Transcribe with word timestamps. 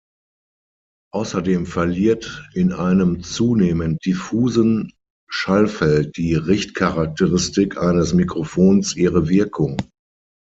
Außerdem 1.13 1.67
verliert 1.67 2.49
in 2.55 2.73
einem 2.73 3.21
zunehmend 3.21 4.03
diffusen 4.03 4.93
Schallfeld 5.29 6.17
die 6.17 6.33
Richtcharakteristik 6.33 7.77
eines 7.77 8.15
Mikrofons 8.15 8.95
ihre 8.95 9.29
Wirkung. 9.29 9.77